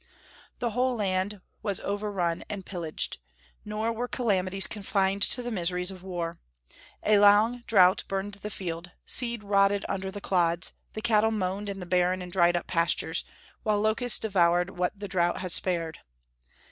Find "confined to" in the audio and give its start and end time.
4.65-5.43